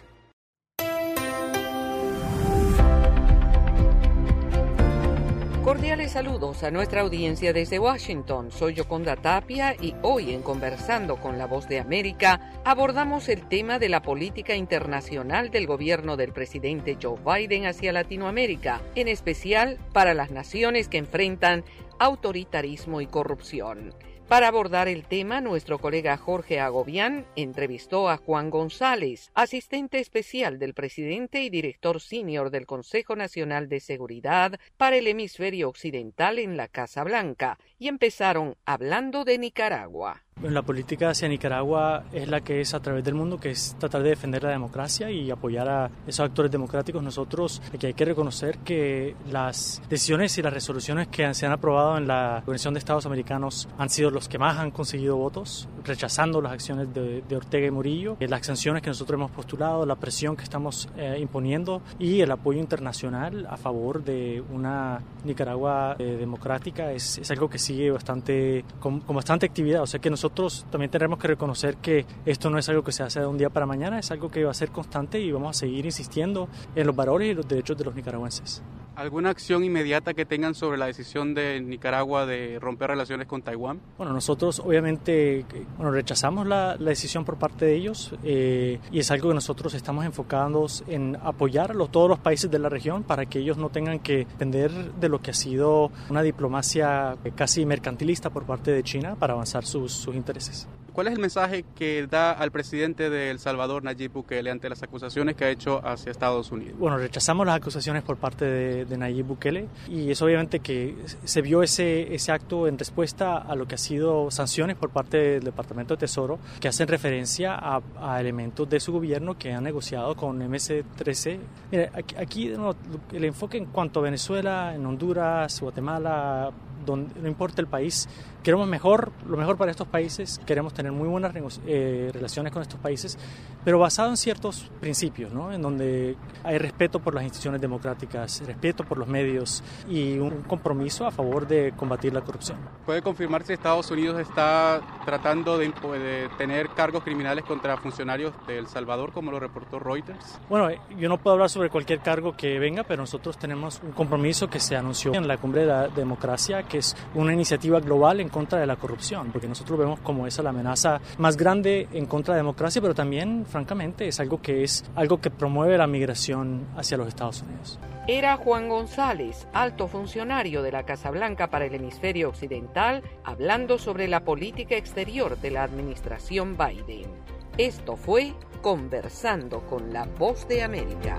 [5.84, 8.50] Cordiales saludos a nuestra audiencia desde Washington.
[8.50, 13.78] Soy Yoconda Tapia y hoy en Conversando con la Voz de América abordamos el tema
[13.78, 20.14] de la política internacional del gobierno del presidente Joe Biden hacia Latinoamérica, en especial para
[20.14, 21.64] las naciones que enfrentan
[21.98, 23.92] autoritarismo y corrupción.
[24.28, 30.72] Para abordar el tema, nuestro colega Jorge Agobián entrevistó a Juan González, asistente especial del
[30.72, 36.68] presidente y director senior del Consejo Nacional de Seguridad para el Hemisferio Occidental en la
[36.68, 40.24] Casa Blanca, y empezaron hablando de Nicaragua.
[40.42, 44.02] La política hacia Nicaragua es la que es a través del mundo, que es tratar
[44.02, 47.02] de defender la democracia y apoyar a esos actores democráticos.
[47.02, 51.96] Nosotros que hay que reconocer que las decisiones y las resoluciones que se han aprobado
[51.96, 56.42] en la Organización de Estados Americanos han sido los que más han conseguido votos, rechazando
[56.42, 60.36] las acciones de, Ortega y Murillo, eh, las sanciones que nosotros hemos postulado, la presión
[60.36, 66.92] que estamos eh, imponiendo y el apoyo internacional a favor de una Nicaragua eh, democrática
[66.92, 69.82] es, es, algo que sigue bastante con, con bastante actividad.
[69.82, 73.02] O sea que nosotros también tenemos que reconocer que esto no es algo que se
[73.02, 75.56] hace de un día para mañana, es algo que va a ser constante y vamos
[75.56, 78.62] a seguir insistiendo en los valores y los derechos de los nicaragüenses.
[78.96, 83.80] ¿Alguna acción inmediata que tengan sobre la decisión de Nicaragua de romper relaciones con Taiwán?
[83.98, 85.44] Bueno, nosotros obviamente
[85.76, 89.74] bueno, rechazamos la, la decisión por parte de ellos eh, y es algo que nosotros
[89.74, 93.68] estamos enfocados en apoyar a todos los países de la región para que ellos no
[93.70, 98.82] tengan que depender de lo que ha sido una diplomacia casi mercantilista por parte de
[98.82, 100.66] China para avanzar sus, sus intereses.
[100.94, 104.80] ¿Cuál es el mensaje que da al presidente de El Salvador, Nayib Bukele, ante las
[104.84, 106.78] acusaciones que ha hecho hacia Estados Unidos?
[106.78, 110.94] Bueno, rechazamos las acusaciones por parte de, de Nayib Bukele y es obviamente que
[111.24, 115.16] se vio ese, ese acto en respuesta a lo que ha sido sanciones por parte
[115.16, 119.64] del Departamento de Tesoro que hacen referencia a, a elementos de su gobierno que han
[119.64, 121.38] negociado con MS-13.
[121.72, 122.76] Mire, aquí, aquí no,
[123.12, 126.52] el enfoque en cuanto a Venezuela, en Honduras, Guatemala,
[126.84, 128.08] donde, no importa el país,
[128.42, 131.34] queremos mejor, lo mejor para estos países, queremos tener muy buenas
[131.66, 133.18] eh, relaciones con estos países,
[133.64, 135.52] pero basado en ciertos principios, ¿no?
[135.52, 141.06] en donde hay respeto por las instituciones democráticas, respeto por los medios y un compromiso
[141.06, 142.58] a favor de combatir la corrupción.
[142.84, 148.58] ¿Puede confirmar si Estados Unidos está tratando de, de tener cargos criminales contra funcionarios de
[148.58, 150.38] El Salvador, como lo reportó Reuters?
[150.48, 150.68] Bueno,
[150.98, 154.60] yo no puedo hablar sobre cualquier cargo que venga, pero nosotros tenemos un compromiso que
[154.60, 158.58] se anunció en la Cumbre de la Democracia, que es una iniciativa global en contra
[158.58, 162.38] de la corrupción, porque nosotros vemos como esa la amenaza más grande en contra de
[162.38, 166.96] la democracia, pero también, francamente, es algo que es algo que promueve la migración hacia
[166.96, 167.78] los Estados Unidos.
[168.06, 174.08] Era Juan González, alto funcionario de la Casa Blanca para el hemisferio occidental, hablando sobre
[174.08, 177.10] la política exterior de la administración Biden.
[177.56, 181.18] Esto fue Conversando con la Voz de América.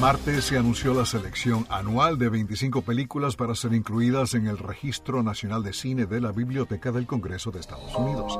[0.00, 5.22] Martes se anunció la selección anual de 25 películas para ser incluidas en el Registro
[5.22, 8.38] Nacional de Cine de la Biblioteca del Congreso de Estados Unidos.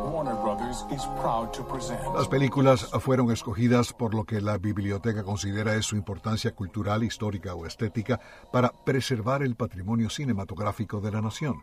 [2.15, 7.55] Las películas fueron escogidas por lo que la biblioteca considera es su importancia cultural, histórica
[7.55, 8.21] o estética
[8.53, 11.57] para preservar el patrimonio cinematográfico de la nación.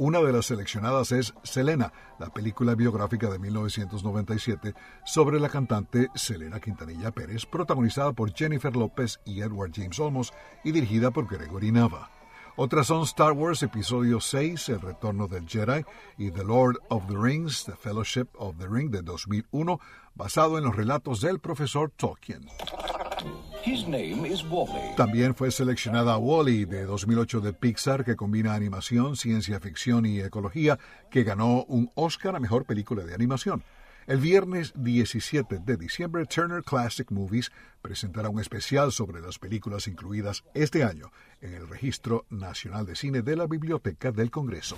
[0.00, 4.72] Una de las seleccionadas es Selena, la película biográfica de 1997
[5.04, 10.32] sobre la cantante Selena Quintanilla Pérez, protagonizada por Jennifer López y Edward James Olmos
[10.62, 12.12] y dirigida por Gregory Nava.
[12.54, 15.84] Otras son Star Wars Episodio 6, El Retorno del Jedi,
[16.16, 19.80] y The Lord of the Rings, The Fellowship of the Ring de 2001,
[20.14, 22.46] basado en los relatos del profesor Tolkien.
[24.96, 30.78] También fue seleccionada Wally de 2008 de Pixar, que combina animación, ciencia ficción y ecología,
[31.10, 33.62] que ganó un Oscar a Mejor Película de Animación.
[34.06, 37.52] El viernes 17 de diciembre, Turner Classic Movies
[37.82, 41.12] presentará un especial sobre las películas incluidas este año
[41.42, 44.76] en el Registro Nacional de Cine de la Biblioteca del Congreso.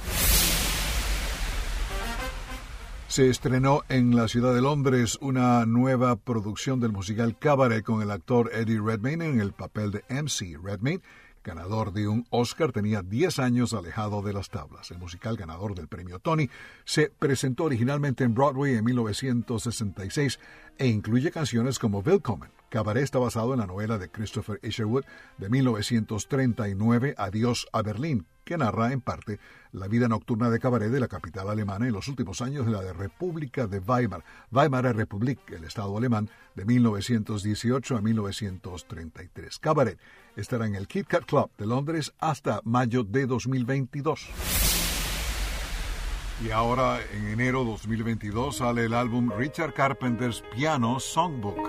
[3.10, 8.10] Se estrenó en la ciudad de Londres una nueva producción del musical Cabaret con el
[8.12, 11.02] actor Eddie Redmayne en el papel de MC Redmayne.
[11.42, 14.92] Ganador de un Oscar, tenía 10 años alejado de las tablas.
[14.92, 16.48] El musical ganador del premio Tony
[16.84, 20.38] se presentó originalmente en Broadway en 1966
[20.80, 22.48] e incluye canciones como Willkommen.
[22.70, 25.04] Cabaret está basado en la novela de Christopher Isherwood
[25.36, 29.38] de 1939, Adiós a Berlín, que narra en parte
[29.72, 32.94] la vida nocturna de Cabaret de la capital alemana en los últimos años de la
[32.94, 39.58] República de Weimar, Weimar Republik, el Estado alemán, de 1918 a 1933.
[39.58, 39.98] Cabaret
[40.34, 44.79] estará en el Kit Kat Club de Londres hasta mayo de 2022.
[46.42, 51.68] Y ahora, en enero 2022, sale el álbum Richard Carpenter's Piano Songbook,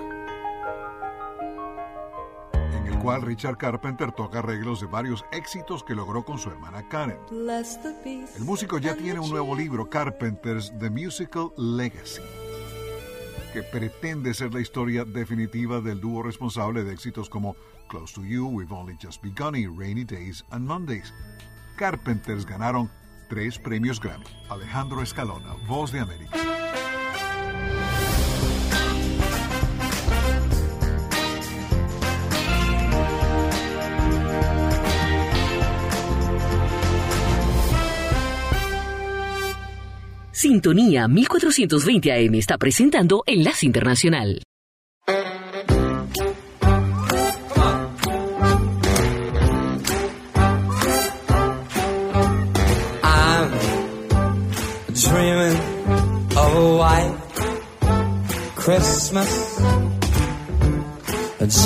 [2.54, 6.88] en el cual Richard Carpenter toca arreglos de varios éxitos que logró con su hermana
[6.88, 7.18] Karen.
[7.30, 12.22] El músico ya tiene un nuevo libro, Carpenter's The Musical Legacy,
[13.52, 17.56] que pretende ser la historia definitiva del dúo responsable de éxitos como
[17.90, 21.12] Close to You, We've Only Just Begun y Rainy Days and Mondays.
[21.76, 22.90] Carpenters ganaron
[23.28, 24.24] tres premios Grammy.
[24.48, 26.38] Alejandro Escalona, Voz de América.
[40.42, 44.42] Sintonía 1420 AM está presentando Enlace Internacional.
[56.82, 57.16] White
[58.62, 59.32] Christmas.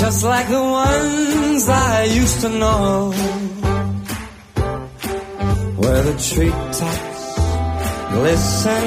[0.01, 3.11] Just like the ones I used to know.
[5.81, 7.25] Where the treetops
[8.13, 8.85] glisten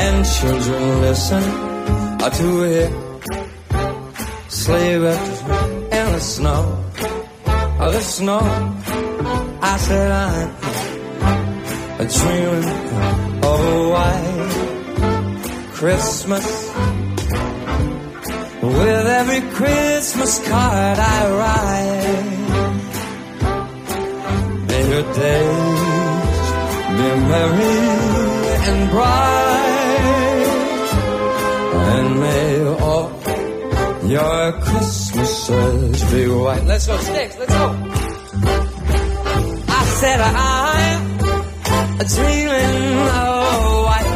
[0.00, 1.44] and children listen
[2.38, 2.90] to hear
[4.48, 5.40] sleigh bells
[5.96, 6.62] in the snow.
[7.80, 8.42] Oh, the snow.
[9.72, 10.87] I said I'm
[11.98, 12.64] a dreaming
[13.42, 14.50] of a white
[15.72, 16.46] Christmas.
[18.62, 22.34] With every Christmas card I write,
[24.68, 26.48] may your days
[26.98, 27.78] be merry
[28.68, 30.48] and bright,
[31.94, 32.50] and may
[32.86, 33.08] all
[34.06, 36.64] your Christmases be white.
[36.64, 37.66] Let's go, Sticks, let's go.
[39.68, 40.67] I said I'm
[42.04, 44.12] dreaming of white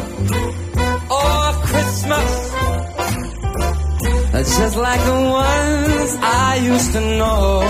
[1.11, 2.53] or oh, Christmas.
[4.59, 7.63] Just like the ones I used to know.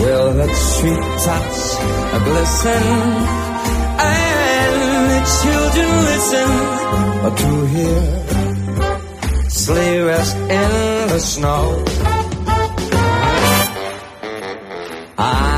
[0.00, 1.62] Will the treetops
[2.24, 2.82] glisten
[3.98, 4.74] and
[5.12, 6.50] the children listen
[7.40, 8.02] to hear
[9.48, 10.70] sleigh rest in
[11.08, 11.84] the snow?
[15.18, 15.57] I'm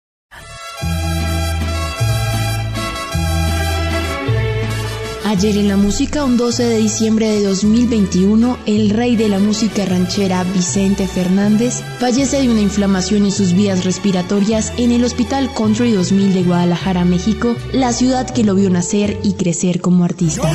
[5.31, 9.85] Ayer en la música, un 12 de diciembre de 2021, el rey de la música
[9.85, 15.93] ranchera Vicente Fernández fallece de una inflamación en sus vías respiratorias en el Hospital Country
[15.93, 20.51] 2000 de Guadalajara, México, la ciudad que lo vio nacer y crecer como artista.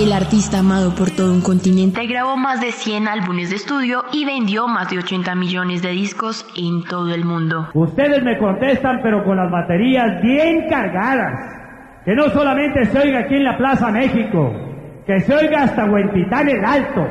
[0.00, 4.24] El artista amado por todo un continente grabó más de 100 álbumes de estudio y
[4.24, 7.68] vendió más de 80 millones de discos en todo el mundo.
[7.74, 11.34] Ustedes me contestan pero con las baterías bien cargadas.
[12.06, 14.50] Que no solamente se oiga aquí en la Plaza México,
[15.06, 17.06] que se oiga hasta Huentitán el Alto.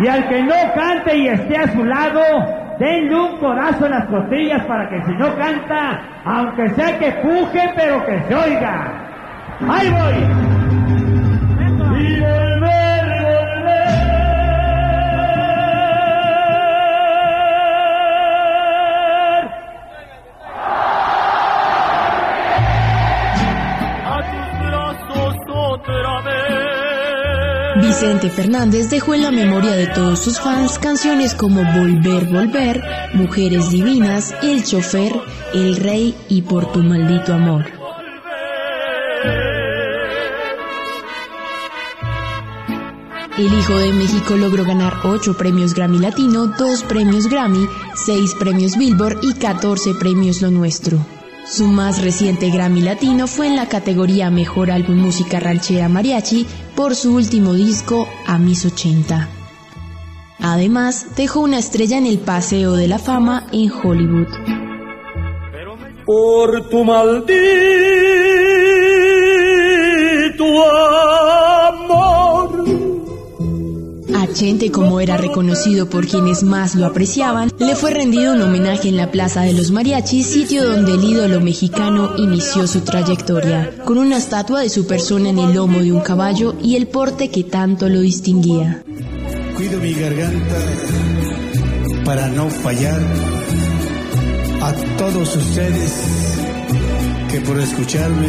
[0.00, 2.20] Y al que no cante y esté a su lado,
[2.78, 7.72] denle un corazo en las costillas para que si no canta, aunque sea que puje,
[7.74, 8.92] pero que se oiga.
[9.66, 10.47] ¡Ahí voy!
[28.00, 32.80] Vicente Fernández dejó en la memoria de todos sus fans canciones como Volver, Volver,
[33.14, 35.12] Mujeres Divinas, El Chofer,
[35.52, 37.64] El Rey y Por tu maldito amor.
[43.36, 48.76] El Hijo de México logró ganar 8 premios Grammy Latino, 2 premios Grammy, 6 premios
[48.76, 51.17] Billboard y 14 premios Lo Nuestro.
[51.50, 56.46] Su más reciente Grammy Latino fue en la categoría Mejor Álbum Música Ranchera Mariachi
[56.76, 59.28] por su último disco A mis 80.
[60.40, 64.28] Además, dejó una estrella en el Paseo de la Fama en Hollywood.
[66.04, 67.97] Por tu maldito
[74.70, 79.10] como era reconocido por quienes más lo apreciaban, le fue rendido un homenaje en la
[79.10, 84.60] Plaza de los Mariachis, sitio donde el ídolo mexicano inició su trayectoria, con una estatua
[84.60, 88.00] de su persona en el lomo de un caballo y el porte que tanto lo
[88.00, 88.84] distinguía.
[89.56, 90.56] Cuido mi garganta
[92.04, 93.00] para no fallar
[94.62, 95.94] a todos ustedes
[97.28, 98.28] que por escucharme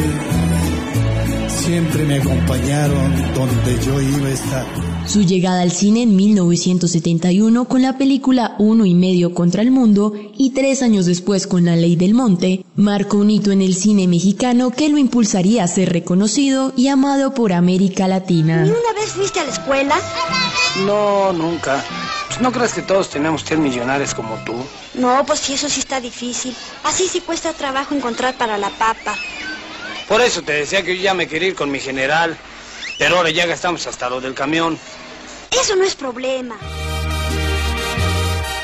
[1.50, 4.89] siempre me acompañaron donde yo iba a estar.
[5.10, 10.14] Su llegada al cine en 1971 con la película Uno y medio contra el mundo
[10.38, 14.08] y tres años después con La Ley del Monte, marcó un hito en el cine
[14.08, 18.62] mexicano que lo impulsaría a ser reconocido y amado por América Latina.
[18.62, 20.00] ¿Ninguna vez fuiste a la escuela?
[20.86, 21.84] No, nunca.
[22.28, 24.54] Pues no crees que todos tenemos que ser millonarios como tú.
[24.94, 26.56] No, pues sí, eso sí está difícil.
[26.84, 29.16] Así sí cuesta trabajo encontrar para la papa.
[30.08, 32.38] Por eso te decía que yo ya me quería ir con mi general.
[33.00, 34.78] Pero ahora ya gastamos hasta lo del camión.
[35.52, 36.56] Eso no es problema.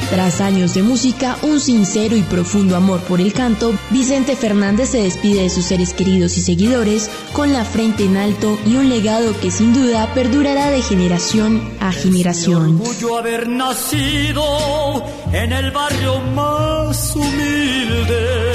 [0.10, 5.02] Tras años de música, un sincero y profundo amor por el canto, Vicente Fernández se
[5.02, 9.38] despide de sus seres queridos y seguidores con la frente en alto y un legado
[9.40, 12.80] que sin duda perdurará de generación a generación.
[12.80, 18.54] Orgullo haber nacido en el barrio más humilde.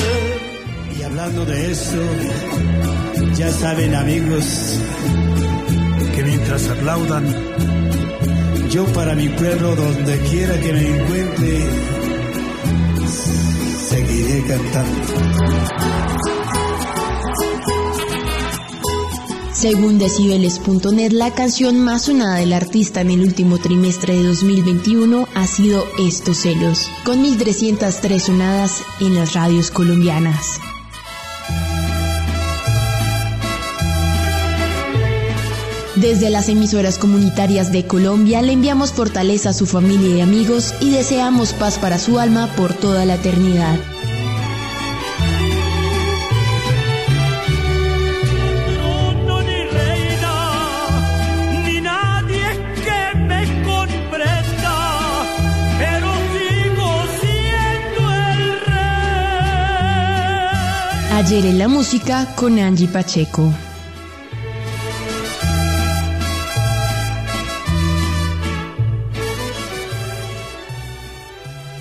[0.99, 2.03] Y hablando de eso,
[3.37, 4.79] ya saben amigos
[6.15, 7.25] que mientras aplaudan,
[8.71, 11.67] yo para mi pueblo donde quiera que me encuentre,
[13.89, 16.01] seguiré cantando.
[19.53, 25.47] Según Decibeles.net, la canción más sonada del artista en el último trimestre de 2021 ha
[25.47, 30.61] sido Estos celos, con 1.303 sonadas en las radios colombianas.
[36.01, 40.89] Desde las emisoras comunitarias de Colombia le enviamos fortaleza a su familia y amigos y
[40.89, 43.79] deseamos paz para su alma por toda la eternidad.
[61.13, 63.53] Ayer en la música con Angie Pacheco.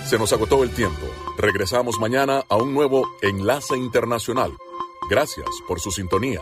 [0.09, 1.05] Se nos agotó el tiempo.
[1.37, 4.57] Regresamos mañana a un nuevo Enlace Internacional.
[5.07, 6.41] Gracias por su sintonía.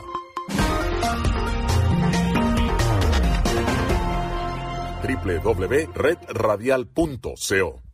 [5.04, 7.87] www.redradial.co